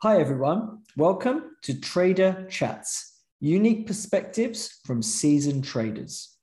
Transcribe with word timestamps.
Hi, 0.00 0.20
everyone. 0.20 0.82
Welcome 0.96 1.56
to 1.62 1.80
Trader 1.80 2.46
Chats, 2.48 3.20
unique 3.40 3.88
perspectives 3.88 4.78
from 4.86 5.02
seasoned 5.02 5.64
traders. 5.64 6.36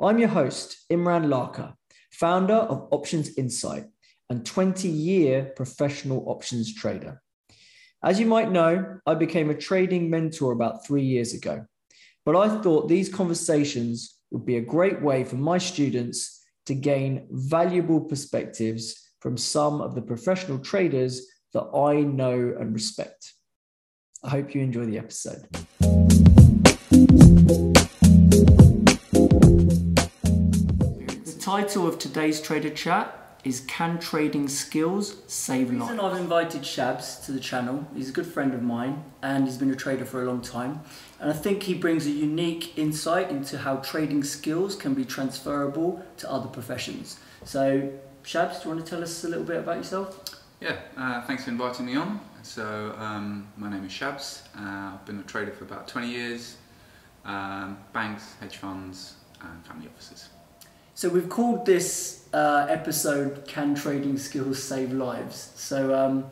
I'm 0.00 0.20
your 0.20 0.28
host, 0.28 0.84
Imran 0.88 1.26
Lakha, 1.26 1.74
founder 2.12 2.54
of 2.54 2.86
Options 2.92 3.36
Insight 3.36 3.86
and 4.30 4.46
20 4.46 4.86
year 4.86 5.52
professional 5.56 6.22
options 6.28 6.72
trader. 6.76 7.20
As 8.04 8.20
you 8.20 8.26
might 8.26 8.52
know, 8.52 9.00
I 9.04 9.16
became 9.16 9.50
a 9.50 9.58
trading 9.58 10.08
mentor 10.08 10.52
about 10.52 10.86
three 10.86 11.02
years 11.02 11.34
ago, 11.34 11.66
but 12.24 12.36
I 12.36 12.60
thought 12.60 12.86
these 12.88 13.12
conversations 13.12 14.20
would 14.30 14.46
be 14.46 14.58
a 14.58 14.60
great 14.60 15.02
way 15.02 15.24
for 15.24 15.34
my 15.34 15.58
students 15.58 16.40
to 16.66 16.74
gain 16.76 17.26
valuable 17.32 18.02
perspectives 18.02 19.10
from 19.18 19.36
some 19.36 19.80
of 19.80 19.96
the 19.96 20.02
professional 20.02 20.60
traders 20.60 21.26
that 21.52 21.68
I 21.74 22.00
know 22.00 22.54
and 22.58 22.72
respect. 22.72 23.34
I 24.24 24.30
hope 24.30 24.54
you 24.54 24.62
enjoy 24.62 24.86
the 24.86 24.98
episode. 24.98 25.46
The 31.24 31.38
title 31.40 31.86
of 31.86 31.98
today's 31.98 32.40
Trader 32.40 32.70
Chat 32.70 33.18
is 33.44 33.60
Can 33.62 33.98
Trading 33.98 34.46
Skills 34.48 35.16
Save 35.26 35.72
Lives? 35.72 35.88
The 35.88 35.94
reason 35.94 36.00
I've 36.00 36.20
invited 36.20 36.62
Shabs 36.62 37.24
to 37.26 37.32
the 37.32 37.40
channel, 37.40 37.86
he's 37.94 38.08
a 38.08 38.12
good 38.12 38.26
friend 38.26 38.54
of 38.54 38.62
mine 38.62 39.02
and 39.22 39.44
he's 39.44 39.56
been 39.58 39.70
a 39.72 39.76
trader 39.76 40.04
for 40.04 40.22
a 40.22 40.24
long 40.24 40.40
time. 40.40 40.80
And 41.20 41.28
I 41.28 41.32
think 41.32 41.64
he 41.64 41.74
brings 41.74 42.06
a 42.06 42.10
unique 42.10 42.78
insight 42.78 43.30
into 43.30 43.58
how 43.58 43.76
trading 43.78 44.22
skills 44.22 44.76
can 44.76 44.94
be 44.94 45.04
transferable 45.04 46.04
to 46.18 46.30
other 46.30 46.48
professions. 46.48 47.18
So, 47.44 47.92
Shabs, 48.22 48.62
do 48.62 48.68
you 48.68 48.74
want 48.74 48.86
to 48.86 48.90
tell 48.90 49.02
us 49.02 49.24
a 49.24 49.28
little 49.28 49.44
bit 49.44 49.56
about 49.56 49.78
yourself? 49.78 50.41
Yeah, 50.62 50.76
uh, 50.96 51.22
thanks 51.22 51.42
for 51.42 51.50
inviting 51.50 51.86
me 51.86 51.96
on. 51.96 52.20
So, 52.42 52.94
um, 52.96 53.48
my 53.56 53.68
name 53.68 53.84
is 53.84 53.90
Shabs. 53.90 54.42
Uh, 54.56 54.94
I've 54.94 55.04
been 55.04 55.18
a 55.18 55.24
trader 55.24 55.50
for 55.50 55.64
about 55.64 55.88
20 55.88 56.08
years. 56.08 56.56
Um, 57.24 57.78
banks, 57.92 58.34
hedge 58.38 58.58
funds, 58.58 59.14
and 59.40 59.66
family 59.66 59.88
offices. 59.88 60.28
So, 60.94 61.08
we've 61.08 61.28
called 61.28 61.66
this 61.66 62.28
uh, 62.32 62.66
episode 62.70 63.44
Can 63.48 63.74
Trading 63.74 64.16
Skills 64.16 64.62
Save 64.62 64.92
Lives? 64.92 65.50
So, 65.56 65.96
um, 65.96 66.30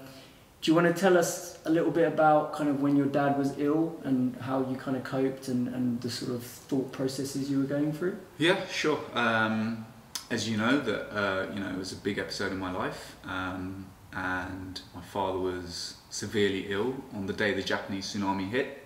do 0.60 0.70
you 0.70 0.76
want 0.76 0.86
to 0.86 1.00
tell 1.00 1.18
us 1.18 1.58
a 1.64 1.70
little 1.70 1.90
bit 1.90 2.06
about 2.06 2.52
kind 2.52 2.70
of 2.70 2.80
when 2.80 2.94
your 2.94 3.06
dad 3.06 3.36
was 3.36 3.58
ill 3.58 4.00
and 4.04 4.36
how 4.36 4.60
you 4.70 4.76
kind 4.76 4.96
of 4.96 5.02
coped 5.02 5.48
and, 5.48 5.66
and 5.74 6.00
the 6.02 6.10
sort 6.10 6.30
of 6.30 6.44
thought 6.44 6.92
processes 6.92 7.50
you 7.50 7.58
were 7.58 7.64
going 7.64 7.92
through? 7.92 8.16
Yeah, 8.38 8.64
sure. 8.68 9.00
Um, 9.12 9.86
as 10.30 10.48
you 10.48 10.56
know, 10.56 10.78
that 10.78 11.12
uh, 11.12 11.52
you 11.52 11.58
know 11.58 11.68
it 11.68 11.76
was 11.76 11.90
a 11.90 11.96
big 11.96 12.18
episode 12.18 12.52
in 12.52 12.58
my 12.58 12.70
life. 12.70 13.16
Um, 13.24 13.89
and 14.12 14.80
my 14.94 15.02
father 15.02 15.38
was 15.38 15.94
severely 16.10 16.66
ill 16.68 16.94
on 17.14 17.26
the 17.26 17.32
day 17.32 17.54
the 17.54 17.62
Japanese 17.62 18.12
tsunami 18.12 18.48
hit. 18.50 18.82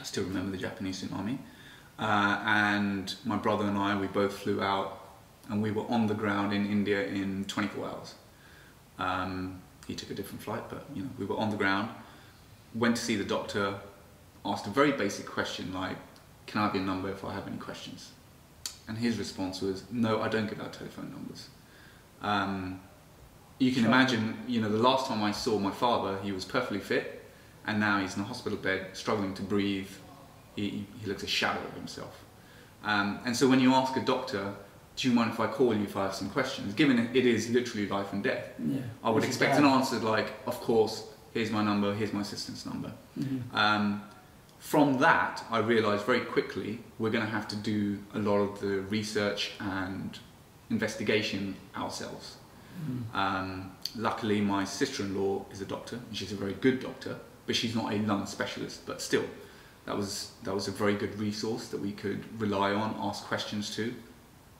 I 0.00 0.04
still 0.04 0.24
remember 0.24 0.50
the 0.50 0.58
Japanese 0.58 1.02
tsunami. 1.02 1.38
Uh, 1.98 2.42
and 2.44 3.14
my 3.24 3.36
brother 3.36 3.64
and 3.64 3.78
I, 3.78 3.98
we 3.98 4.06
both 4.06 4.32
flew 4.38 4.62
out 4.62 5.00
and 5.48 5.62
we 5.62 5.70
were 5.70 5.86
on 5.88 6.06
the 6.06 6.14
ground 6.14 6.52
in 6.52 6.66
India 6.70 7.06
in 7.06 7.44
24 7.46 7.86
hours. 7.86 8.14
Um, 8.98 9.62
he 9.86 9.94
took 9.94 10.10
a 10.10 10.14
different 10.14 10.42
flight, 10.42 10.64
but 10.68 10.84
you 10.94 11.02
know, 11.02 11.10
we 11.18 11.24
were 11.24 11.36
on 11.36 11.50
the 11.50 11.56
ground, 11.56 11.90
went 12.74 12.96
to 12.96 13.02
see 13.02 13.16
the 13.16 13.24
doctor, 13.24 13.74
asked 14.44 14.66
a 14.66 14.70
very 14.70 14.92
basic 14.92 15.26
question 15.26 15.72
like, 15.72 15.96
can 16.46 16.60
I 16.60 16.64
have 16.64 16.74
your 16.74 16.84
number 16.84 17.10
if 17.10 17.24
I 17.24 17.32
have 17.32 17.46
any 17.46 17.56
questions? 17.56 18.12
And 18.88 18.98
his 18.98 19.18
response 19.18 19.60
was, 19.60 19.84
no, 19.90 20.20
I 20.20 20.28
don't 20.28 20.48
give 20.48 20.60
out 20.60 20.72
telephone 20.72 21.10
numbers. 21.10 21.48
Um, 22.22 22.80
you 23.58 23.72
can 23.72 23.82
sure. 23.82 23.90
imagine, 23.90 24.36
you 24.46 24.60
know, 24.60 24.68
the 24.68 24.78
last 24.78 25.06
time 25.06 25.22
I 25.22 25.32
saw 25.32 25.58
my 25.58 25.70
father, 25.70 26.18
he 26.22 26.32
was 26.32 26.44
perfectly 26.44 26.78
fit, 26.78 27.24
and 27.66 27.80
now 27.80 28.00
he's 28.00 28.16
in 28.16 28.22
a 28.22 28.24
hospital 28.24 28.58
bed, 28.58 28.88
struggling 28.92 29.34
to 29.34 29.42
breathe. 29.42 29.90
He, 30.54 30.86
he 31.00 31.06
looks 31.06 31.22
a 31.22 31.26
shadow 31.26 31.60
of 31.60 31.74
himself. 31.74 32.24
Um, 32.84 33.18
and 33.24 33.36
so 33.36 33.48
when 33.48 33.60
you 33.60 33.74
ask 33.74 33.96
a 33.96 34.00
doctor, 34.00 34.54
do 34.96 35.08
you 35.08 35.14
mind 35.14 35.32
if 35.32 35.40
I 35.40 35.46
call 35.46 35.74
you 35.74 35.82
if 35.82 35.96
I 35.96 36.04
have 36.04 36.14
some 36.14 36.30
questions? 36.30 36.72
Given 36.74 36.98
it 37.14 37.26
is 37.26 37.50
literally 37.50 37.86
life 37.88 38.12
and 38.12 38.22
death, 38.22 38.48
yeah. 38.58 38.80
I 39.04 39.10
would 39.10 39.24
expect 39.24 39.58
an 39.58 39.64
answer 39.64 39.98
like, 39.98 40.32
of 40.46 40.58
course, 40.60 41.04
here's 41.34 41.50
my 41.50 41.62
number, 41.62 41.94
here's 41.94 42.12
my 42.12 42.22
assistant's 42.22 42.64
number. 42.64 42.92
Mm-hmm. 43.18 43.56
Um, 43.56 44.02
from 44.58 44.98
that, 44.98 45.44
I 45.50 45.58
realised 45.58 46.04
very 46.06 46.20
quickly 46.20 46.80
we're 46.98 47.10
going 47.10 47.24
to 47.24 47.30
have 47.30 47.46
to 47.48 47.56
do 47.56 47.98
a 48.14 48.18
lot 48.18 48.38
of 48.38 48.60
the 48.60 48.80
research 48.82 49.52
and 49.60 50.18
investigation 50.70 51.56
ourselves. 51.76 52.36
Um, 53.14 53.72
luckily, 53.96 54.40
my 54.40 54.64
sister-in-law 54.64 55.46
is 55.50 55.60
a 55.60 55.64
doctor, 55.64 55.96
and 55.96 56.16
she's 56.16 56.32
a 56.32 56.36
very 56.36 56.54
good 56.54 56.80
doctor, 56.80 57.16
but 57.46 57.56
she's 57.56 57.74
not 57.74 57.92
a 57.92 57.96
lung 57.98 58.26
specialist. 58.26 58.86
But 58.86 59.00
still, 59.00 59.24
that 59.86 59.96
was 59.96 60.32
that 60.44 60.54
was 60.54 60.68
a 60.68 60.72
very 60.72 60.94
good 60.94 61.18
resource 61.18 61.68
that 61.68 61.80
we 61.80 61.92
could 61.92 62.24
rely 62.40 62.72
on, 62.72 62.94
ask 63.00 63.24
questions 63.24 63.74
to. 63.76 63.94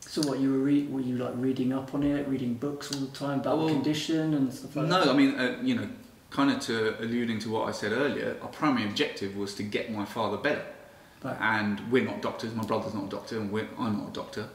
So, 0.01 0.23
what 0.23 0.39
you 0.39 0.53
were 0.53 0.59
re- 0.59 0.87
were 0.87 1.01
you 1.01 1.17
like 1.17 1.35
reading 1.37 1.73
up 1.73 1.95
on 1.95 2.03
it, 2.03 2.29
reading 2.29 2.55
books 2.55 2.93
all 2.93 3.01
the 3.01 3.17
time 3.17 3.41
about 3.41 3.59
well, 3.59 3.67
the 3.67 3.75
condition 3.75 4.35
and 4.35 4.53
stuff 4.53 4.77
like 4.77 4.87
no, 4.87 4.99
that? 5.01 5.07
No, 5.07 5.13
I 5.13 5.17
mean, 5.17 5.35
uh, 5.35 5.59
you 5.63 5.75
know, 5.75 5.89
kind 6.31 6.51
of 6.51 6.61
to 6.61 7.01
alluding 7.03 7.41
to 7.41 7.51
what 7.51 7.69
I 7.69 7.73
said 7.73 7.93
earlier, 7.93 8.37
our 8.41 8.49
primary 8.49 8.89
objective 8.89 9.37
was 9.37 9.55
to 9.57 9.63
get 9.63 9.93
my 9.93 10.05
father 10.05 10.37
better. 10.37 10.65
Right. 11.25 11.37
And 11.41 11.81
we're 11.91 12.05
not 12.05 12.23
doctors. 12.23 12.55
My 12.55 12.65
brother's 12.65 12.95
not 12.95 13.07
a 13.07 13.09
doctor, 13.09 13.41
and 13.41 13.69
I'm 13.79 13.99
not 13.99 14.09
a 14.09 14.13
doctor. 14.13 14.49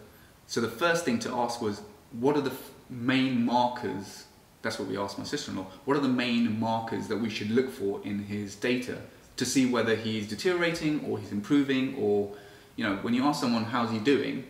So 0.48 0.62
the 0.62 0.70
first 0.70 1.04
thing 1.06 1.20
to 1.20 1.34
ask 1.34 1.62
was, 1.62 1.82
what 2.12 2.38
are 2.38 2.42
the 2.42 2.54
main 2.92 3.46
markers, 3.46 4.26
that's 4.62 4.78
what 4.78 4.88
we 4.88 4.98
asked 4.98 5.18
my 5.18 5.24
sister-in-law, 5.24 5.66
what 5.86 5.98
are 5.98 6.02
the 6.02 6.08
main 6.10 6.60
markers 6.60 7.08
that 7.08 7.18
we 7.18 7.30
should 7.30 7.50
look 7.50 7.72
for 7.72 8.02
in 8.04 8.20
his 8.20 8.56
data 8.56 8.98
to 9.38 9.46
see 9.46 9.66
whether 9.66 9.96
he's 9.96 10.28
deteriorating 10.28 11.04
or 11.06 11.18
he's 11.18 11.32
improving 11.32 11.96
or, 11.96 12.32
you 12.76 12.84
know, 12.84 12.98
when 12.98 13.14
you 13.14 13.24
ask 13.24 13.40
someone 13.40 13.64
how's 13.64 13.90
he 13.90 13.98
doing, 13.98 14.46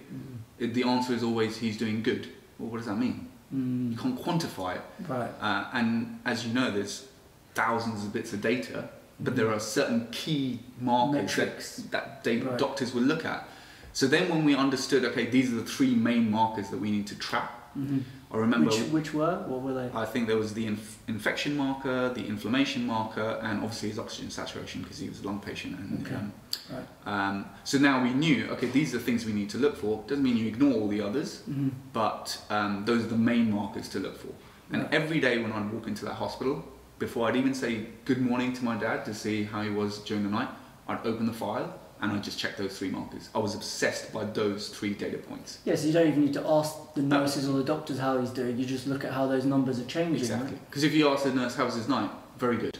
mm. 0.59 0.73
the 0.73 0.83
answer 0.83 1.13
is 1.13 1.23
always 1.23 1.57
he's 1.57 1.77
doing 1.77 2.03
good. 2.03 2.27
Well, 2.57 2.69
what 2.69 2.77
does 2.77 2.87
that 2.87 2.97
mean? 2.97 3.29
Mm. 3.55 3.91
You 3.91 3.97
can't 3.97 4.19
quantify 4.19 4.75
it. 4.75 4.81
Right. 5.07 5.29
Uh, 5.39 5.69
and 5.73 6.19
as 6.25 6.45
you 6.45 6.53
know, 6.53 6.71
there's 6.71 7.07
thousands 7.53 8.03
of 8.03 8.11
bits 8.11 8.33
of 8.33 8.41
data, 8.41 8.89
but 9.19 9.35
there 9.35 9.51
are 9.51 9.59
certain 9.59 10.07
key 10.11 10.59
markers 10.79 11.37
Metrics. 11.37 11.75
that, 11.91 12.23
that 12.23 12.43
right. 12.43 12.57
doctors 12.57 12.93
will 12.93 13.03
look 13.03 13.23
at. 13.23 13.47
So 13.93 14.07
then 14.07 14.29
when 14.29 14.43
we 14.45 14.55
understood, 14.55 15.05
okay, 15.05 15.25
these 15.25 15.51
are 15.51 15.57
the 15.57 15.65
three 15.65 15.93
main 15.95 16.31
markers 16.31 16.69
that 16.69 16.79
we 16.79 16.91
need 16.91 17.07
to 17.07 17.15
track, 17.15 17.51
mm-hmm. 17.77 17.99
I 18.33 18.37
remember. 18.37 18.71
Which, 18.71 18.79
which, 18.91 19.13
were? 19.13 19.43
What 19.47 19.61
were 19.61 19.73
they? 19.73 19.89
I 19.93 20.05
think 20.05 20.27
there 20.27 20.37
was 20.37 20.53
the 20.53 20.65
inf- 20.65 20.99
infection 21.07 21.57
marker, 21.57 22.09
the 22.13 22.25
inflammation 22.25 22.85
marker, 22.85 23.39
and 23.41 23.59
obviously 23.59 23.89
his 23.89 23.99
oxygen 23.99 24.31
saturation 24.31 24.81
because 24.81 24.99
he 24.99 25.09
was 25.09 25.21
a 25.21 25.25
lung 25.25 25.39
patient. 25.39 25.77
And, 25.77 26.05
okay. 26.05 26.15
Um, 26.15 26.33
right. 26.71 26.85
um, 27.05 27.45
so 27.63 27.77
now 27.77 28.01
we 28.01 28.13
knew, 28.13 28.47
okay, 28.51 28.67
these 28.67 28.93
are 28.93 28.99
the 28.99 29.03
things 29.03 29.25
we 29.25 29.33
need 29.33 29.49
to 29.49 29.57
look 29.57 29.75
for. 29.75 30.03
Doesn't 30.07 30.23
mean 30.23 30.37
you 30.37 30.47
ignore 30.47 30.73
all 30.73 30.87
the 30.87 31.01
others, 31.01 31.43
mm-hmm. 31.49 31.69
but 31.91 32.41
um, 32.49 32.83
those 32.85 33.03
are 33.03 33.07
the 33.07 33.17
main 33.17 33.51
markers 33.51 33.89
to 33.89 33.99
look 33.99 34.17
for. 34.17 34.33
And 34.71 34.83
right. 34.83 34.93
every 34.93 35.19
day 35.19 35.39
when 35.39 35.51
I'd 35.51 35.69
walk 35.71 35.87
into 35.87 36.05
that 36.05 36.13
hospital, 36.13 36.63
before 36.99 37.27
I'd 37.27 37.35
even 37.35 37.53
say 37.53 37.87
good 38.05 38.21
morning 38.21 38.53
to 38.53 38.63
my 38.63 38.77
dad 38.77 39.03
to 39.05 39.13
see 39.13 39.43
how 39.43 39.61
he 39.61 39.69
was 39.69 39.99
during 39.99 40.23
the 40.23 40.29
night, 40.29 40.49
I'd 40.87 41.05
open 41.05 41.25
the 41.25 41.33
file 41.33 41.77
and 42.01 42.11
I 42.11 42.17
just 42.17 42.39
checked 42.39 42.57
those 42.57 42.77
three 42.77 42.89
markers. 42.89 43.29
I 43.35 43.39
was 43.39 43.53
obsessed 43.53 44.11
by 44.11 44.25
those 44.25 44.69
three 44.69 44.93
data 44.93 45.17
points. 45.17 45.59
Yes, 45.65 45.77
yeah, 45.77 45.81
so 45.81 45.87
you 45.87 45.93
don't 45.93 46.07
even 46.07 46.25
need 46.25 46.33
to 46.33 46.47
ask 46.47 46.75
the 46.95 47.03
nurses 47.03 47.47
or 47.47 47.53
the 47.57 47.63
doctors 47.63 47.99
how 47.99 48.19
he's 48.19 48.31
doing. 48.31 48.57
You 48.57 48.65
just 48.65 48.87
look 48.87 49.05
at 49.05 49.13
how 49.13 49.27
those 49.27 49.45
numbers 49.45 49.79
are 49.79 49.85
changing. 49.85 50.15
Exactly. 50.15 50.57
Because 50.65 50.83
right? 50.83 50.91
if 50.91 50.97
you 50.97 51.09
ask 51.09 51.23
the 51.23 51.33
nurse 51.33 51.55
how 51.55 51.65
was 51.65 51.75
his 51.75 51.87
night, 51.87 52.09
very 52.39 52.57
good. 52.57 52.77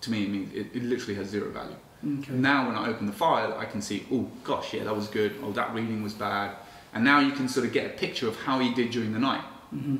To 0.00 0.10
me, 0.10 0.24
it 0.24 0.30
means 0.30 0.54
it, 0.54 0.74
it 0.74 0.82
literally 0.82 1.14
has 1.16 1.28
zero 1.28 1.50
value. 1.50 1.76
Okay. 2.20 2.32
Now, 2.32 2.66
when 2.66 2.76
I 2.76 2.88
open 2.88 3.06
the 3.06 3.12
file, 3.12 3.56
I 3.58 3.66
can 3.66 3.82
see, 3.82 4.06
oh 4.10 4.30
gosh, 4.42 4.72
yeah, 4.72 4.84
that 4.84 4.96
was 4.96 5.08
good. 5.08 5.36
Oh, 5.42 5.52
that 5.52 5.74
reading 5.74 6.02
was 6.02 6.14
bad. 6.14 6.56
And 6.94 7.04
now 7.04 7.20
you 7.20 7.32
can 7.32 7.48
sort 7.48 7.66
of 7.66 7.72
get 7.72 7.86
a 7.86 7.90
picture 7.90 8.28
of 8.28 8.36
how 8.36 8.58
he 8.58 8.72
did 8.72 8.90
during 8.90 9.12
the 9.12 9.18
night. 9.18 9.44
Mm-hmm. 9.74 9.96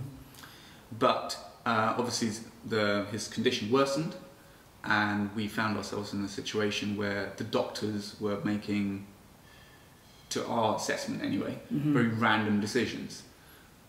But 0.99 1.37
uh, 1.67 1.95
obviously, 1.99 2.31
the, 2.65 3.07
his 3.11 3.29
condition 3.29 3.71
worsened 3.71 4.15
and 4.87 5.35
we 5.35 5.49
found 5.49 5.77
ourselves 5.77 6.13
in 6.13 6.25
a 6.25 6.29
situation 6.29 6.97
where 6.97 7.33
the 7.37 7.45
doctors 7.45 8.17
were 8.21 8.41
making, 8.45 9.07
to 10.31 10.47
our 10.47 10.77
assessment 10.77 11.23
anyway, 11.23 11.59
mm-hmm. 11.73 11.93
very 11.93 12.09
random 12.09 12.61
decisions. 12.61 13.23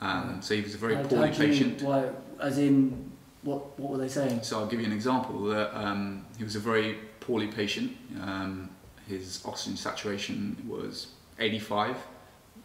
Um, 0.01 0.41
so 0.41 0.55
he 0.55 0.61
was 0.61 0.75
a 0.75 0.77
very 0.77 0.95
poorly 1.07 1.31
patient. 1.31 1.81
Why, 1.81 2.09
as 2.39 2.57
in, 2.57 3.11
what 3.41 3.77
what 3.79 3.91
were 3.91 3.97
they 3.97 4.07
saying? 4.07 4.43
So 4.43 4.59
I'll 4.59 4.67
give 4.67 4.79
you 4.79 4.85
an 4.85 4.91
example. 4.91 5.43
That 5.45 5.75
um, 5.77 6.25
he 6.37 6.43
was 6.43 6.55
a 6.55 6.59
very 6.59 6.99
poorly 7.19 7.47
patient. 7.47 7.95
Um, 8.21 8.69
his 9.07 9.41
oxygen 9.45 9.77
saturation 9.77 10.57
was 10.67 11.07
85. 11.39 11.97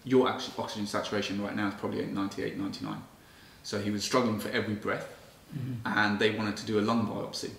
Your 0.05 0.29
oxygen 0.29 0.87
saturation 0.87 1.43
right 1.43 1.55
now 1.55 1.69
is 1.69 1.75
probably 1.75 2.07
98, 2.07 2.57
99. 2.57 3.03
So 3.63 3.79
he 3.79 3.91
was 3.91 4.03
struggling 4.03 4.39
for 4.39 4.49
every 4.49 4.75
breath, 4.75 5.07
mm-hmm. 5.55 5.87
and 5.87 6.19
they 6.19 6.31
wanted 6.31 6.57
to 6.57 6.67
do 6.67 6.79
a 6.79 6.83
lung 6.83 7.07
biopsy. 7.07 7.51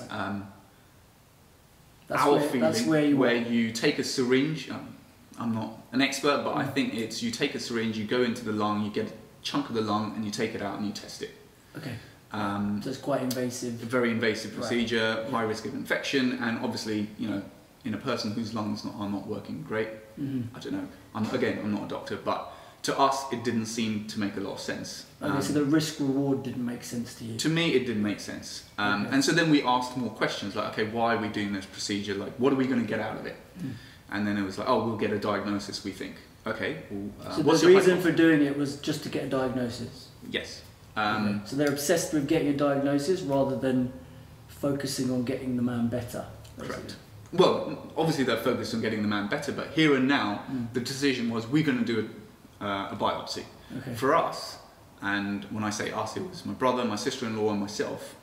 Right. 0.00 0.12
Um, 0.12 0.48
that's 2.06 2.22
our 2.22 2.32
where, 2.32 2.40
feeling, 2.48 2.86
where, 2.88 3.04
you, 3.04 3.16
where 3.16 3.36
you 3.36 3.72
take 3.72 3.98
a 3.98 4.04
syringe. 4.04 4.70
Um, 4.70 4.94
I'm 5.38 5.54
not 5.54 5.78
an 5.92 6.00
expert, 6.00 6.42
but 6.44 6.54
mm. 6.54 6.58
I 6.58 6.66
think 6.66 6.94
it's 6.94 7.22
you 7.22 7.30
take 7.30 7.54
a 7.54 7.60
syringe, 7.60 7.96
you 7.96 8.04
go 8.04 8.22
into 8.22 8.44
the 8.44 8.52
lung, 8.52 8.84
you 8.84 8.90
get 8.90 9.10
a 9.10 9.12
chunk 9.42 9.68
of 9.68 9.74
the 9.74 9.80
lung, 9.80 10.14
and 10.14 10.24
you 10.24 10.30
take 10.30 10.54
it 10.54 10.62
out 10.62 10.78
and 10.78 10.86
you 10.86 10.92
test 10.92 11.22
it. 11.22 11.30
Okay. 11.76 11.94
Um, 12.32 12.80
so 12.82 12.90
it's 12.90 12.98
quite 12.98 13.22
invasive. 13.22 13.82
A 13.82 13.86
very 13.86 14.10
invasive 14.10 14.54
procedure, 14.54 15.24
Yeah. 15.24 15.30
high 15.30 15.42
risk 15.42 15.66
of 15.66 15.74
infection, 15.74 16.38
and 16.42 16.58
obviously, 16.58 17.08
you 17.18 17.28
know, 17.28 17.42
in 17.84 17.94
a 17.94 17.98
person 17.98 18.32
whose 18.32 18.54
lungs 18.54 18.84
not, 18.84 18.94
are 18.96 19.08
not 19.08 19.26
working 19.26 19.62
great, 19.62 19.88
hmm 20.16 20.42
I 20.54 20.58
don't 20.58 20.72
know. 20.72 20.88
I'm, 21.14 21.28
again, 21.30 21.58
I'm 21.62 21.72
not 21.72 21.84
a 21.84 21.88
doctor, 21.88 22.16
but 22.16 22.52
to 22.84 22.98
us, 22.98 23.24
it 23.32 23.42
didn't 23.44 23.66
seem 23.66 24.06
to 24.08 24.20
make 24.20 24.36
a 24.36 24.40
lot 24.40 24.52
of 24.54 24.60
sense. 24.60 25.06
Okay, 25.22 25.32
Um, 25.32 25.42
so 25.42 25.52
the 25.54 25.64
risk 25.64 26.00
reward 26.00 26.42
didn't 26.42 26.64
make 26.64 26.84
sense 26.84 27.14
to 27.14 27.24
you. 27.24 27.36
to 27.38 27.48
me, 27.48 27.72
it 27.74 27.86
didn't 27.86 28.02
make 28.02 28.20
sense. 28.20 28.64
Um, 28.78 29.06
Okay. 29.06 29.14
And 29.14 29.24
so 29.24 29.32
then 29.32 29.50
we 29.50 29.62
asked 29.62 29.96
more 29.96 30.10
questions 30.10 30.54
like, 30.54 30.66
okay, 30.72 30.84
why 30.84 31.14
are 31.14 31.18
we 31.18 31.28
doing 31.28 31.52
this 31.52 31.64
procedure? 31.66 32.14
Like, 32.14 32.32
what 32.38 32.52
are 32.52 32.56
we 32.56 32.66
going 32.66 32.80
to 32.80 32.86
get 32.86 33.00
out 33.00 33.16
of 33.18 33.24
it? 33.26 33.36
Mm. 33.58 33.72
And 34.12 34.26
then 34.26 34.36
it 34.36 34.42
was 34.42 34.58
like, 34.58 34.68
oh, 34.68 34.84
we'll 34.86 34.96
get 34.98 35.12
a 35.12 35.18
diagnosis, 35.18 35.82
we 35.84 35.92
think. 35.92 36.16
Okay, 36.46 36.76
well, 36.90 37.08
uh, 37.26 37.36
so 37.36 37.42
the 37.42 37.74
reason 37.74 38.00
for 38.02 38.12
doing 38.12 38.42
it 38.42 38.56
was 38.58 38.76
just 38.76 39.02
to 39.04 39.08
get 39.08 39.24
a 39.24 39.28
diagnosis. 39.28 40.08
Yes. 40.30 40.60
Um, 40.94 41.26
Okay. 41.26 41.38
So 41.46 41.56
they're 41.56 41.72
obsessed 41.72 42.12
with 42.12 42.28
getting 42.28 42.48
a 42.48 42.56
diagnosis 42.56 43.22
rather 43.22 43.56
than 43.56 43.92
focusing 44.48 45.10
on 45.10 45.24
getting 45.24 45.56
the 45.56 45.62
man 45.62 45.88
better. 45.88 46.26
basically. 46.58 46.76
Correct. 46.82 46.96
Well, 47.32 47.90
obviously 47.96 48.24
they're 48.24 48.36
focused 48.36 48.74
on 48.74 48.80
getting 48.82 49.02
the 49.02 49.08
man 49.08 49.26
better, 49.28 49.50
but 49.52 49.68
here 49.70 49.96
and 49.96 50.06
now, 50.06 50.42
Mm. 50.52 50.72
the 50.74 50.80
decision 50.80 51.30
was 51.30 51.46
we're 51.48 51.64
going 51.64 51.78
to 51.78 51.84
do 51.84 51.98
a, 52.00 52.04
uh, 52.64 52.88
a 52.92 52.96
biopsy. 52.96 53.44
Okay. 53.78 53.94
For 53.94 54.14
us, 54.14 54.58
and 55.02 55.44
when 55.46 55.64
I 55.64 55.70
say 55.70 55.90
us, 55.92 56.16
it 56.16 56.28
was 56.28 56.44
my 56.46 56.54
brother, 56.54 56.84
my 56.84 56.96
sister-in-law, 56.96 57.50
and 57.50 57.60
myself. 57.60 58.16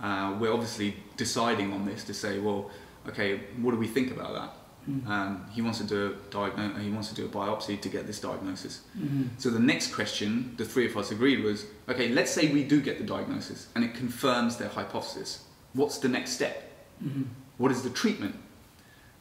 Uh, 0.00 0.36
we're 0.38 0.52
obviously 0.52 0.96
deciding 1.16 1.72
on 1.72 1.84
this 1.84 2.04
to 2.04 2.14
say, 2.14 2.38
well, 2.38 2.70
okay, 3.08 3.40
what 3.60 3.72
do 3.72 3.76
we 3.78 3.88
think 3.88 4.12
about 4.12 4.32
that? 4.34 4.54
Mm. 4.88 5.06
Um, 5.08 5.44
he 5.52 5.60
wants 5.60 5.78
to 5.78 5.84
do 5.84 6.06
a 6.06 6.10
diagno- 6.34 6.80
He 6.80 6.90
wants 6.90 7.08
to 7.08 7.14
do 7.14 7.24
a 7.26 7.28
biopsy 7.28 7.80
to 7.80 7.88
get 7.88 8.06
this 8.06 8.20
diagnosis. 8.20 8.82
Mhm. 8.96 9.28
So 9.38 9.50
the 9.50 9.58
next 9.58 9.92
question 9.92 10.54
the 10.56 10.64
three 10.64 10.86
of 10.86 10.96
us 10.96 11.10
agreed 11.10 11.42
was, 11.42 11.66
okay, 11.88 12.08
let's 12.08 12.30
say 12.30 12.52
we 12.52 12.62
do 12.62 12.80
get 12.80 12.98
the 12.98 13.04
diagnosis 13.04 13.66
and 13.74 13.84
it 13.84 13.94
confirms 13.94 14.56
their 14.56 14.68
hypothesis. 14.68 15.42
What's 15.74 15.98
the 15.98 16.08
next 16.08 16.30
step? 16.30 16.56
Mhm. 17.04 17.24
What 17.58 17.70
is 17.72 17.82
the 17.82 17.90
treatment? 17.90 18.36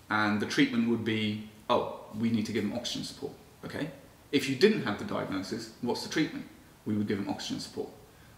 And 0.09 0.39
the 0.39 0.45
treatment 0.45 0.87
would 0.89 1.03
be, 1.03 1.49
oh, 1.69 1.99
we 2.17 2.29
need 2.29 2.45
to 2.45 2.53
give 2.53 2.63
them 2.63 2.73
oxygen 2.73 3.03
support. 3.03 3.33
Okay. 3.65 3.89
If 4.31 4.49
you 4.49 4.55
didn't 4.55 4.83
have 4.83 4.99
the 4.99 5.05
diagnosis, 5.05 5.71
what's 5.81 6.03
the 6.03 6.09
treatment? 6.09 6.45
We 6.85 6.95
would 6.95 7.07
give 7.07 7.19
him 7.19 7.29
oxygen 7.29 7.59
support. 7.59 7.89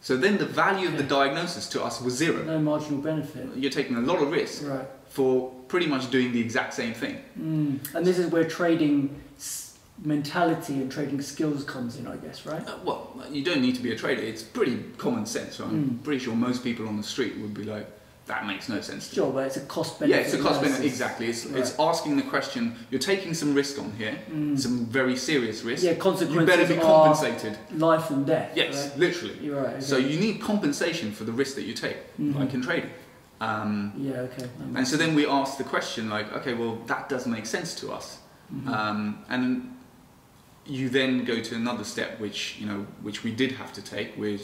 So 0.02 0.16
then 0.16 0.38
the 0.38 0.46
value 0.46 0.88
of 0.88 0.98
the 0.98 1.04
diagnosis 1.04 1.68
to 1.70 1.84
us 1.84 2.00
was 2.02 2.14
zero. 2.14 2.44
No 2.44 2.60
marginal 2.60 3.02
benefit. 3.02 3.50
You're 3.56 3.72
taking 3.72 3.96
a 3.98 4.02
lot 4.02 4.22
of 4.22 4.32
risk 4.32 4.64
Right. 4.66 4.88
for 5.10 5.52
pretty 5.68 5.88
much 5.88 6.10
doing 6.10 6.32
the 6.32 6.40
exact 6.40 6.74
same 6.74 6.94
thing. 6.94 7.18
Mm. 7.38 7.80
And 7.96 8.06
this 8.06 8.18
is 8.18 8.32
where 8.32 8.46
trading 8.46 9.10
mentality 10.04 10.76
and 10.76 10.90
trading 10.92 11.22
skills 11.22 11.64
comes 11.66 11.98
in, 11.98 12.08
I 12.08 12.16
guess, 12.16 12.46
right? 12.46 12.66
Uh, 12.66 12.78
well, 12.86 13.22
you 13.30 13.44
don't 13.44 13.62
need 13.62 13.76
to 13.76 13.82
be 13.84 13.92
a 13.92 13.96
trader. 13.98 14.22
It's 14.22 14.42
pretty 14.44 14.78
common 14.98 15.26
sense. 15.26 15.60
Right? 15.60 15.70
I'm 15.70 16.00
Mm. 16.00 16.04
pretty 16.04 16.24
sure 16.24 16.34
most 16.36 16.64
people 16.64 16.88
on 16.88 16.96
the 16.96 17.04
street 17.04 17.38
would 17.38 17.54
be 17.54 17.64
like, 17.64 17.86
that 18.30 18.46
makes 18.46 18.70
no 18.70 18.80
sense 18.80 19.10
to 19.10 19.12
me. 19.12 19.16
Sure, 19.16 19.34
but 19.34 19.48
it's 19.48 19.58
a 19.58 19.62
cost 19.62 20.00
benefit. 20.00 20.16
Yeah, 20.16 20.24
it's 20.26 20.34
a 20.36 20.42
cost 20.42 20.62
benefit. 20.62 20.86
Exactly. 20.86 21.28
It's, 21.30 21.46
Right. 21.48 21.60
it's 21.62 21.74
asking 21.80 22.16
the 22.16 22.22
question. 22.36 22.76
You're 22.92 23.02
taking 23.02 23.34
some 23.34 23.54
risk 23.56 23.80
on 23.80 23.92
here, 23.98 24.16
Mm. 24.32 24.58
some 24.58 24.86
very 24.86 25.18
serious 25.18 25.64
risk. 25.64 25.84
Yeah, 25.84 25.92
You 25.94 25.98
consequences 25.98 26.46
better 26.48 26.68
be 26.74 26.80
compensated. 26.80 27.58
life 27.76 28.12
and 28.12 28.26
death. 28.28 28.52
Yes, 28.56 28.76
right? 28.76 29.00
literally. 29.00 29.38
You're 29.42 29.62
right. 29.64 29.74
Okay. 29.78 29.82
So 29.82 29.98
you 29.98 30.20
need 30.20 30.36
compensation 30.42 31.12
for 31.12 31.24
the 31.24 31.32
risk 31.32 31.56
that 31.56 31.64
you 31.64 31.74
take, 31.74 31.98
Mhm. 32.20 32.36
like 32.40 32.54
in 32.54 32.62
trading. 32.62 32.92
Um, 33.42 33.94
Yeah. 33.98 34.22
Okay. 34.28 34.48
and 34.76 34.88
so 34.88 34.96
then 34.96 35.16
we 35.16 35.26
ask 35.26 35.58
the 35.58 35.64
question, 35.64 36.10
like, 36.10 36.32
okay, 36.38 36.54
well, 36.54 36.78
that 36.88 37.10
doesn't 37.10 37.32
make 37.32 37.48
sense 37.48 37.74
to 37.82 37.92
us. 37.92 38.18
Mhm. 38.54 38.68
Um, 38.78 39.00
and 39.30 39.74
you 40.68 40.88
then 40.90 41.26
go 41.26 41.40
to 41.50 41.56
another 41.56 41.84
step, 41.84 42.20
which 42.20 42.58
you 42.60 42.68
know, 42.68 42.86
which 43.02 43.24
we 43.24 43.32
did 43.32 43.54
have 43.54 43.72
to 43.74 43.82
take. 43.82 44.10
With 44.18 44.44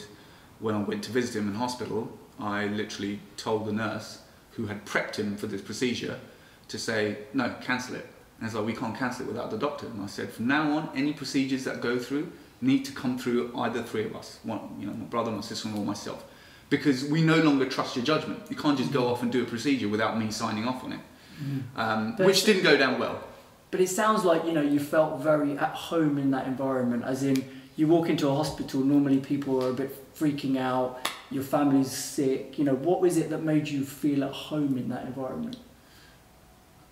when 0.60 0.76
I 0.76 0.80
went 0.80 1.04
to 1.04 1.12
visit 1.12 1.36
him 1.40 1.48
in 1.48 1.56
hospital, 1.56 2.18
I 2.40 2.68
literally 2.68 3.20
told 3.38 3.66
the 3.66 3.72
nurse 3.74 4.20
who 4.52 4.68
had 4.68 4.86
prepped 4.86 5.16
him 5.16 5.36
for 5.36 5.48
this 5.48 5.62
procedure 5.62 6.20
to 6.68 6.78
say, 6.78 7.18
no, 7.34 7.54
cancel 7.62 7.96
it. 7.96 8.08
And 8.40 8.48
it's 8.48 8.56
like 8.56 8.66
we 8.66 8.74
can't 8.74 8.96
cancel 8.98 9.26
it 9.26 9.28
without 9.28 9.52
the 9.52 9.58
doctor. 9.58 9.86
And 9.88 10.02
I 10.02 10.08
said, 10.08 10.32
from 10.32 10.48
now 10.48 10.72
on, 10.78 10.90
any 10.96 11.14
procedures 11.14 11.64
that 11.66 11.82
go 11.82 11.98
through 11.98 12.32
need 12.62 12.84
to 12.86 12.92
come 12.92 13.18
through 13.18 13.52
either 13.58 13.84
three 13.84 14.06
of 14.06 14.16
us, 14.16 14.40
one, 14.44 14.60
you 14.80 14.88
know, 14.88 14.94
my 14.94 15.06
brother, 15.06 15.32
my 15.32 15.42
sister-in-law, 15.42 15.84
myself, 15.84 16.24
because 16.70 17.06
we 17.06 17.22
no 17.22 17.38
longer 17.38 17.66
trust 17.66 17.96
your 17.96 18.04
judgment. 18.06 18.40
You 18.50 18.56
can't 18.56 18.78
just 18.78 18.92
go 18.92 19.08
off 19.08 19.22
and 19.22 19.32
do 19.32 19.44
a 19.44 19.46
procedure 19.46 19.88
without 19.88 20.18
me 20.18 20.32
signing 20.32 20.68
off 20.68 20.84
on 20.84 20.94
it, 20.94 21.00
Mhm. 21.42 21.62
um, 21.76 22.16
which 22.18 22.46
didn't 22.46 22.64
go 22.64 22.78
down 22.78 22.98
well. 23.00 23.24
But 23.72 23.82
it 23.82 23.90
sounds 23.90 24.24
like 24.24 24.46
you 24.46 24.54
know 24.54 24.62
you 24.62 24.80
felt 24.80 25.20
very 25.22 25.58
at 25.58 25.72
home 25.74 26.18
in 26.18 26.32
that 26.32 26.48
environment. 26.48 27.04
As 27.06 27.24
in, 27.24 27.44
you 27.76 27.88
walk 27.88 28.10
into 28.10 28.28
a 28.28 28.36
hospital. 28.36 28.82
Normally, 28.82 29.20
people 29.20 29.64
are 29.64 29.70
a 29.70 29.74
bit 29.74 30.16
freaking 30.16 30.58
out. 30.58 31.10
Your 31.32 31.44
family's 31.44 31.92
sick. 31.92 32.58
You 32.58 32.66
know, 32.66 32.76
what 32.76 33.02
was 33.02 33.18
it 33.18 33.30
that 33.30 33.44
made 33.44 33.68
you 33.68 33.84
feel 33.84 34.24
at 34.24 34.32
home 34.32 34.78
in 34.78 34.90
that 34.90 35.06
environment? 35.06 35.58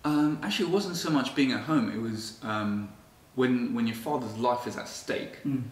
Um, 0.04 0.38
actually, 0.42 0.68
it 0.68 0.72
wasn't 0.72 0.96
so 0.96 1.10
much 1.10 1.34
being 1.34 1.52
at 1.52 1.60
home. 1.60 1.90
It 1.90 2.00
was 2.00 2.38
um, 2.42 2.90
when 3.34 3.72
when 3.74 3.86
your 3.86 3.96
father's 3.96 4.36
life 4.36 4.66
is 4.66 4.76
at 4.76 4.88
stake. 4.88 5.42
Mm. 5.44 5.62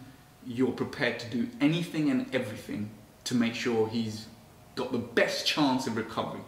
You're 0.47 0.73
prepared 0.73 1.19
to 1.21 1.31
do 1.31 1.49
anything 1.61 2.11
and 2.11 2.35
everything 2.35 2.91
to 3.25 3.35
make 3.35 3.55
sure 3.55 3.89
he's 3.89 4.27
got 4.75 4.91
the 4.91 4.99
best 4.99 5.47
chance 5.47 5.87
of 5.87 5.97
recovery. 5.97 6.41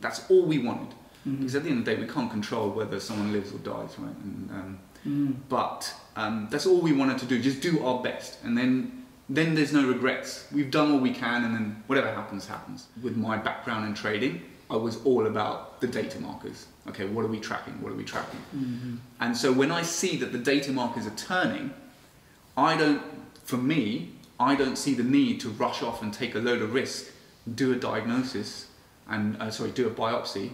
That's 0.00 0.30
all 0.30 0.44
we 0.44 0.58
wanted. 0.58 0.94
Mhm. 1.26 1.38
Because 1.38 1.54
at 1.56 1.64
the 1.64 1.70
end 1.70 1.80
of 1.80 1.84
the 1.84 1.94
day, 1.94 2.00
we 2.00 2.06
can't 2.06 2.30
control 2.30 2.70
whether 2.70 3.00
someone 3.00 3.32
lives 3.32 3.52
or 3.52 3.58
dies, 3.58 3.98
right? 3.98 4.14
And, 4.24 4.50
um, 4.50 4.78
Mm. 5.06 5.34
but 5.48 5.94
um, 6.16 6.48
that's 6.50 6.66
all 6.66 6.80
we 6.80 6.92
wanted 6.92 7.18
to 7.18 7.26
do. 7.26 7.40
Just 7.40 7.60
do 7.62 7.82
our 7.84 8.02
best, 8.02 8.38
and 8.44 8.56
then 8.56 9.04
then 9.30 9.54
there's 9.54 9.72
no 9.72 9.86
regrets. 9.86 10.46
We've 10.52 10.70
done 10.70 10.90
all 10.92 10.98
we 10.98 11.12
can, 11.12 11.44
and 11.44 11.54
then 11.54 11.82
whatever 11.86 12.12
happens, 12.12 12.46
happens. 12.46 12.88
With 13.02 13.16
my 13.16 13.36
background 13.36 13.86
in 13.86 13.94
trading, 13.94 14.42
I 14.68 14.76
was 14.76 14.98
all 15.04 15.26
about 15.26 15.80
the 15.80 15.86
data 15.86 16.20
markers. 16.20 16.66
Okay, 16.88 17.06
what 17.06 17.24
are 17.24 17.28
we 17.28 17.38
tracking? 17.38 17.80
What 17.80 17.92
are 17.92 17.96
we 17.96 18.04
tracking? 18.04 18.40
Mhm. 18.54 18.98
And 19.20 19.36
so 19.36 19.52
when 19.52 19.70
I 19.70 19.82
see 19.82 20.16
that 20.16 20.32
the 20.32 20.38
data 20.38 20.72
markers 20.72 21.06
are 21.06 21.16
turning, 21.16 21.72
I 22.56 22.76
don't, 22.76 23.02
for 23.44 23.56
me, 23.56 24.12
I 24.40 24.54
don't 24.56 24.76
see 24.76 24.94
the 24.94 25.04
need 25.04 25.40
to 25.40 25.48
rush 25.50 25.82
off 25.82 26.02
and 26.02 26.12
take 26.12 26.34
a 26.34 26.38
load 26.40 26.60
of 26.60 26.74
risk, 26.74 27.06
do 27.54 27.72
a 27.72 27.76
diagnosis, 27.76 28.66
and 29.08 29.36
uh, 29.40 29.50
sorry, 29.50 29.70
do 29.70 29.86
a 29.86 29.90
biopsy, 29.90 30.52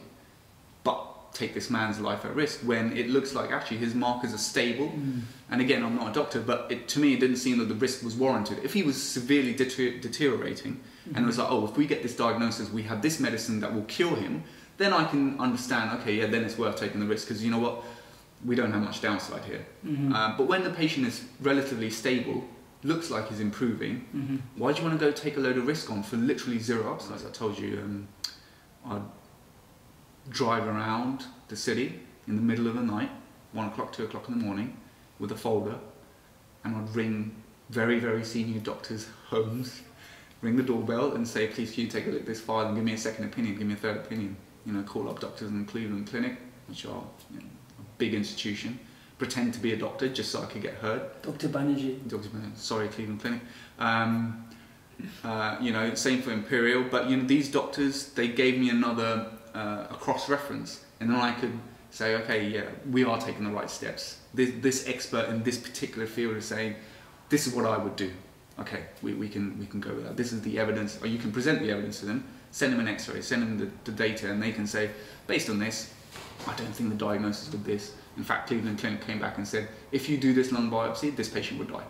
but 0.85 1.05
take 1.37 1.55
this 1.55 1.69
man's 1.71 2.01
life 2.01 2.25
at 2.25 2.35
risk 2.35 2.61
when 2.61 2.97
it 2.97 3.09
looks 3.09 3.35
like 3.35 3.51
actually 3.53 3.77
his 3.77 3.95
markers 3.95 4.33
are 4.33 4.39
stable. 4.39 4.89
Mm. 4.89 5.21
And 5.51 5.61
again, 5.61 5.85
I'm 5.85 5.95
not 5.97 6.11
a 6.11 6.15
doctor, 6.15 6.41
but 6.41 6.67
it, 6.71 6.89
to 6.89 6.99
me, 6.99 7.13
it 7.15 7.21
didn't 7.21 7.37
seem 7.37 7.59
that 7.59 7.69
the 7.69 7.75
risk 7.75 8.03
was 8.03 8.15
warranted. 8.17 8.65
If 8.65 8.73
he 8.73 8.83
was 8.83 9.01
severely 9.01 9.55
deter- 9.55 9.99
deteriorating, 9.99 10.81
and 11.15 11.19
it 11.19 11.27
was 11.27 11.39
like, 11.39 11.49
oh, 11.51 11.65
if 11.67 11.77
we 11.77 11.87
get 11.87 12.03
this 12.03 12.17
diagnosis, 12.17 12.71
we 12.71 12.83
have 12.85 13.01
this 13.01 13.21
medicine 13.21 13.61
that 13.61 13.73
will 13.73 13.85
cure 13.85 14.17
him, 14.17 14.43
then 14.79 14.93
I 14.93 15.05
can 15.05 15.39
understand, 15.39 15.99
okay, 16.01 16.15
yeah, 16.17 16.27
then 16.27 16.43
it's 16.45 16.59
worth 16.59 16.77
taking 16.77 17.01
the 17.01 17.07
risk 17.07 17.29
because 17.29 17.45
you 17.45 17.51
know 17.51 17.59
what? 17.61 17.85
We 18.45 18.55
don't 18.57 18.73
have 18.73 18.83
much 18.83 19.01
downside 19.01 19.45
here. 19.45 19.65
Mhm. 19.87 20.13
Um, 20.15 20.35
but 20.37 20.47
when 20.49 20.65
the 20.65 20.71
patient 20.71 21.07
is 21.07 21.25
relatively 21.41 21.91
stable, 21.91 22.45
looks 22.83 23.11
like 23.11 23.29
he's 23.29 23.41
improving, 23.41 24.05
Mhm. 24.15 24.41
why 24.57 24.73
do 24.73 24.79
you 24.83 24.87
want 24.89 24.99
to 24.99 25.05
go 25.07 25.13
take 25.13 25.37
a 25.37 25.41
load 25.41 25.57
of 25.57 25.67
risk 25.67 25.91
on 25.91 26.03
for 26.03 26.17
literally 26.17 26.59
zero 26.59 26.93
upside? 26.93 27.17
As 27.17 27.25
I 27.25 27.31
told 27.31 27.59
you, 27.59 27.81
um, 27.85 28.09
I'd 28.91 29.03
drive 30.29 30.67
around 30.67 31.25
the 31.49 31.57
city 31.57 32.01
in 32.27 32.37
the 32.37 32.43
middle 32.43 32.67
of 32.67 32.75
the 32.75 32.83
night, 32.83 33.11
one 33.53 33.67
o'clock, 33.69 33.93
two 33.93 34.05
o'clock 34.05 34.29
in 34.29 34.39
the 34.39 34.45
morning, 34.45 34.77
with 35.19 35.33
a 35.33 35.37
folder, 35.37 35.77
and 36.65 36.77
I'd 36.77 36.95
ring 36.95 37.35
very, 37.71 37.99
very 37.99 38.25
senior 38.25 38.61
doctors' 38.61 39.09
homes, 39.29 39.83
ring 40.43 40.57
the 40.57 40.63
doorbell, 40.63 41.15
and 41.15 41.27
say, 41.27 41.47
"Please, 41.47 41.73
can 41.73 41.85
you 41.85 41.91
take 41.91 42.07
a 42.07 42.11
look 42.11 42.21
at 42.21 42.27
this 42.27 42.41
file 42.41 42.67
and 42.67 42.77
give 42.77 42.85
me 42.85 42.93
a 42.93 42.99
second 42.99 43.25
opinion, 43.25 43.57
give 43.57 43.67
me 43.67 43.75
a 43.75 43.77
third 43.77 43.97
opinion?" 43.97 44.37
You 44.65 44.73
know, 44.73 44.83
call 44.83 45.09
up 45.09 45.21
doctors 45.21 45.51
in 45.51 45.65
Cleveland 45.65 46.09
Clinic, 46.09 46.37
which 46.69 46.85
are 46.87 47.03
you 47.33 47.41
know, 47.41 47.47
a 47.79 47.83
big 47.99 48.15
institution, 48.15 48.79
pretend 49.19 49.55
to 49.55 49.61
be 49.61 49.73
a 49.73 49.77
doctor 49.77 50.09
just 50.09 50.31
so 50.31 50.43
I 50.43 50.47
could 50.47 50.63
get 50.63 50.75
heard. 50.75 51.03
Dr. 51.23 51.49
Banerjee. 51.49 52.07
Dr. 52.09 52.29
Bennett, 52.29 52.59
sorry, 52.59 52.89
Cleveland 52.89 53.21
Clinic. 53.21 53.41
Um, 53.79 54.45
uh, 55.25 55.57
you 55.61 55.73
know, 55.73 55.95
same 55.95 56.23
for 56.23 56.33
Imperial, 56.33 56.85
but 56.91 57.09
you 57.09 57.17
know, 57.17 57.25
these 57.25 57.51
doctors, 57.51 58.11
they 58.11 58.29
gave 58.29 58.59
me 58.59 58.71
another, 58.71 59.31
uh, 59.57 59.95
a 59.95 59.97
cross-reference, 60.05 60.85
and 61.01 61.11
then 61.11 61.21
I 61.31 61.33
could 61.41 61.59
say, 61.91 62.17
okay, 62.17 62.41
yeah, 62.49 62.67
we 62.91 63.05
are 63.05 63.19
taking 63.19 63.45
the 63.45 63.51
right 63.51 63.71
steps. 63.71 64.19
This, 64.35 64.51
this 64.61 64.87
expert 64.87 65.29
in 65.31 65.43
this 65.43 65.59
particular 65.59 66.07
field 66.07 66.37
is 66.37 66.45
saying, 66.45 66.77
this 67.29 67.47
is 67.47 67.55
what 67.55 67.65
I 67.65 67.79
would 67.79 67.97
do. 67.97 68.11
Okay, 68.59 68.83
we, 69.03 69.15
we 69.15 69.29
can 69.29 69.59
we 69.59 69.67
can 69.67 69.81
go 69.81 69.93
with 69.95 70.05
that. 70.05 70.17
This 70.17 70.33
is 70.33 70.41
the 70.43 70.59
evidence, 70.59 70.99
or 71.03 71.07
you 71.07 71.19
can 71.19 71.33
present 71.33 71.61
the 71.61 71.71
evidence 71.71 72.01
to 72.01 72.07
them, 72.07 72.25
send 72.51 72.73
them 72.73 72.81
an 72.81 72.89
X-ray, 72.89 73.21
send 73.23 73.43
them 73.43 73.59
the, 73.59 73.69
the 73.91 73.97
data, 73.97 74.31
and 74.31 74.43
they 74.43 74.53
can 74.53 74.67
say, 74.67 74.91
based 75.27 75.51
on 75.51 75.59
this, 75.59 75.93
I 76.47 76.55
don't 76.57 76.75
think 76.77 76.89
the 76.91 76.97
diagnosis 76.97 77.53
with 77.53 77.65
this. 77.65 77.95
In 78.17 78.25
fact, 78.25 78.49
Cleveland 78.49 78.79
Clinic 78.79 79.07
came 79.07 79.19
back 79.19 79.37
and 79.37 79.47
said, 79.47 79.69
if 79.93 80.09
you 80.09 80.17
do 80.17 80.33
this 80.33 80.53
lung 80.53 80.71
biopsy, 80.71 81.15
this 81.15 81.29
patient 81.29 81.59
would 81.59 81.71
die. 81.71 81.85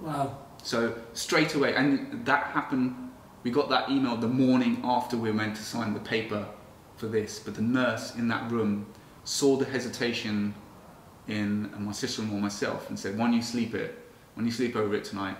Wow. 0.00 0.38
So 0.62 0.94
straight 1.12 1.54
away, 1.54 1.74
and 1.74 2.24
that 2.24 2.44
happened. 2.58 2.94
We 3.42 3.50
got 3.50 3.68
that 3.70 3.88
email 3.90 4.16
the 4.16 4.28
morning 4.28 4.80
after 4.84 5.16
we 5.16 5.30
were 5.30 5.36
meant 5.36 5.56
to 5.56 5.62
sign 5.62 5.94
the 5.94 6.00
paper 6.00 6.46
for 6.96 7.06
this, 7.06 7.38
but 7.38 7.54
the 7.54 7.62
nurse 7.62 8.14
in 8.14 8.28
that 8.28 8.50
room 8.50 8.86
saw 9.24 9.56
the 9.56 9.64
hesitation 9.64 10.54
in 11.26 11.70
my 11.78 11.92
sister-in-law 11.92 12.34
and 12.34 12.42
myself 12.42 12.88
and 12.90 12.98
said, 12.98 13.16
"When 13.16 13.32
you 13.32 13.40
sleep 13.40 13.74
it, 13.74 13.96
when 14.34 14.44
you 14.44 14.52
sleep 14.52 14.76
over 14.76 14.94
it 14.94 15.04
tonight, 15.04 15.36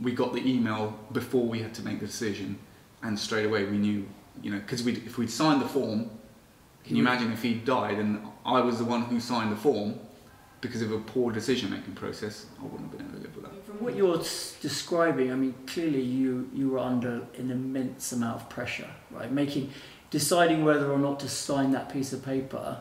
we 0.00 0.12
got 0.12 0.32
the 0.32 0.48
email 0.48 0.98
before 1.12 1.46
we 1.46 1.60
had 1.60 1.74
to 1.74 1.82
make 1.82 2.00
the 2.00 2.06
decision, 2.06 2.58
and 3.02 3.18
straight 3.18 3.46
away 3.46 3.64
we 3.64 3.78
knew, 3.78 4.06
you 4.42 4.50
know, 4.50 4.58
because 4.58 4.86
if 4.86 5.18
we'd 5.18 5.30
signed 5.30 5.60
the 5.60 5.68
form, 5.68 6.10
can 6.84 6.96
you 6.96 7.02
Mm. 7.02 7.06
imagine 7.06 7.32
if 7.32 7.42
he 7.42 7.54
died 7.54 7.98
and 7.98 8.20
I 8.46 8.60
was 8.60 8.78
the 8.78 8.84
one 8.84 9.02
who 9.02 9.20
signed 9.20 9.52
the 9.52 9.56
form 9.56 9.98
because 10.60 10.82
of 10.82 10.92
a 10.92 10.98
poor 10.98 11.32
decision 11.32 11.70
making 11.70 11.94
process, 11.94 12.46
I 12.60 12.64
wouldn't 12.64 12.90
have 12.90 12.98
been 12.98 13.06
able 13.06 13.18
to 13.18 13.22
live 13.22 13.36
with 13.36 13.44
that. 13.44 13.66
From 13.66 13.84
what 13.84 13.94
you're 13.94 14.18
describing, 14.60 15.30
I 15.30 15.36
mean, 15.36 15.54
clearly 15.66 16.00
you 16.00 16.50
you 16.52 16.70
were 16.70 16.78
under 16.78 17.22
an 17.36 17.50
immense 17.50 18.12
amount 18.12 18.40
of 18.40 18.48
pressure, 18.48 18.90
right? 19.10 19.30
Making, 19.30 19.70
deciding 20.10 20.64
whether 20.64 20.90
or 20.90 20.98
not 20.98 21.20
to 21.20 21.28
sign 21.28 21.70
that 21.72 21.92
piece 21.92 22.12
of 22.12 22.24
paper, 22.24 22.80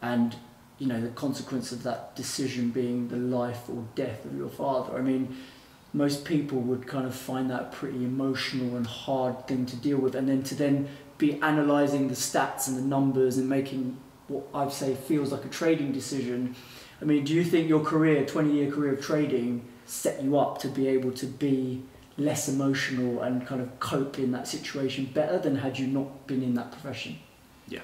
and 0.00 0.36
you 0.78 0.86
know 0.86 1.00
the 1.00 1.08
consequence 1.08 1.72
of 1.72 1.82
that 1.82 2.14
decision 2.14 2.70
being 2.70 3.08
the 3.08 3.16
life 3.16 3.68
or 3.68 3.84
death 3.94 4.24
of 4.24 4.36
your 4.36 4.48
father. 4.48 4.96
I 4.96 5.02
mean, 5.02 5.36
most 5.92 6.24
people 6.24 6.60
would 6.60 6.86
kind 6.86 7.06
of 7.06 7.14
find 7.14 7.50
that 7.50 7.72
pretty 7.72 8.04
emotional 8.04 8.76
and 8.76 8.86
hard 8.86 9.48
thing 9.48 9.66
to 9.66 9.76
deal 9.76 9.98
with, 9.98 10.14
and 10.14 10.28
then 10.28 10.42
to 10.44 10.54
then 10.54 10.88
be 11.16 11.32
analysing 11.42 12.06
the 12.06 12.14
stats 12.14 12.68
and 12.68 12.76
the 12.76 12.82
numbers 12.82 13.38
and 13.38 13.48
making 13.48 13.96
what 14.28 14.44
I'd 14.54 14.72
say 14.72 14.94
feels 14.94 15.32
like 15.32 15.44
a 15.44 15.48
trading 15.48 15.90
decision. 15.90 16.54
I 17.00 17.04
mean, 17.04 17.24
do 17.24 17.32
you 17.34 17.44
think 17.44 17.68
your 17.68 17.84
career, 17.84 18.24
20 18.26 18.52
year 18.52 18.70
career 18.70 18.94
of 18.94 19.00
trading, 19.04 19.64
set 19.86 20.22
you 20.22 20.38
up 20.38 20.58
to 20.60 20.68
be 20.68 20.88
able 20.88 21.12
to 21.12 21.26
be 21.26 21.82
less 22.16 22.48
emotional 22.48 23.22
and 23.22 23.46
kind 23.46 23.60
of 23.60 23.78
cope 23.78 24.18
in 24.18 24.32
that 24.32 24.48
situation 24.48 25.04
better 25.14 25.38
than 25.38 25.56
had 25.56 25.78
you 25.78 25.86
not 25.86 26.26
been 26.26 26.42
in 26.42 26.54
that 26.54 26.72
profession? 26.72 27.18
Yeah, 27.68 27.80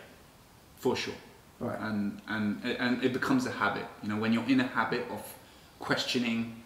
for 0.76 0.97
sure. 0.97 1.14
Right. 1.61 1.78
and 1.80 2.21
and 2.28 2.61
and 2.64 3.02
it 3.04 3.12
becomes 3.12 3.47
a 3.47 3.50
habit. 3.52 3.87
You 4.02 4.09
know, 4.09 4.16
when 4.16 4.33
you're 4.33 4.49
in 4.49 4.59
a 4.61 4.66
habit 4.66 5.06
of 5.09 5.23
questioning 5.78 6.56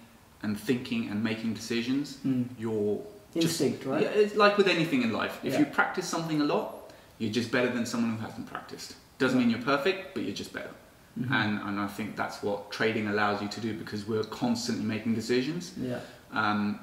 and 0.43 0.59
thinking 0.59 1.09
and 1.11 1.23
making 1.23 1.53
decisions, 1.55 2.17
Mm. 2.27 2.47
you're 2.59 3.01
just- 3.35 3.61
Instinct, 3.61 3.85
right? 3.85 4.03
Yeah, 4.03 4.09
it's 4.09 4.35
like 4.35 4.57
with 4.57 4.67
anything 4.67 5.03
in 5.03 5.13
life. 5.13 5.39
If 5.45 5.53
Yeah. 5.53 5.59
you 5.61 5.65
practice 5.67 6.09
something 6.09 6.41
a 6.41 6.45
lot, 6.45 6.91
you're 7.19 7.31
just 7.33 7.51
better 7.51 7.69
than 7.71 7.85
someone 7.85 8.17
who 8.17 8.23
hasn't 8.25 8.47
practiced. 8.47 8.95
Doesn't 9.19 9.39
mean 9.39 9.51
you're 9.51 9.61
perfect, 9.75 10.15
but 10.15 10.23
you're 10.25 10.35
just 10.35 10.53
better. 10.55 10.71
Mhm. 11.19 11.31
And 11.31 11.61
and 11.69 11.81
I 11.81 11.87
think 11.87 12.17
that's 12.17 12.43
what 12.43 12.71
trading 12.71 13.09
allows 13.09 13.43
you 13.43 13.49
to 13.49 13.61
do 13.61 13.75
because 13.75 14.07
we're 14.07 14.25
constantly 14.25 14.85
making 14.85 15.15
decisions. 15.15 15.73
yeah. 15.81 15.99
Um, 16.33 16.81